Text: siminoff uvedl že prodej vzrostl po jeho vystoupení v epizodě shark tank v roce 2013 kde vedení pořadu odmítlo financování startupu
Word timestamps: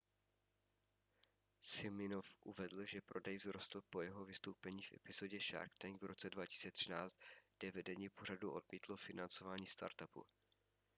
siminoff 1.61 2.31
uvedl 2.43 2.85
že 2.85 3.01
prodej 3.01 3.37
vzrostl 3.37 3.81
po 3.89 4.01
jeho 4.01 4.25
vystoupení 4.25 4.81
v 4.83 4.93
epizodě 4.93 5.39
shark 5.39 5.71
tank 5.77 6.01
v 6.01 6.05
roce 6.05 6.29
2013 6.29 7.15
kde 7.59 7.71
vedení 7.71 8.09
pořadu 8.09 8.51
odmítlo 8.51 8.97
financování 8.97 9.67
startupu 9.67 10.25